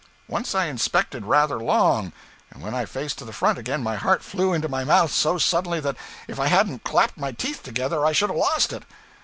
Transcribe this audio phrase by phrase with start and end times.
[0.27, 2.11] Once I inspected rather long,
[2.49, 5.37] and when I faced to the front again my heart flew into my mouth so
[5.37, 5.95] suddenly that
[6.27, 8.81] if I hadn't clapped my teeth together I should have lost it.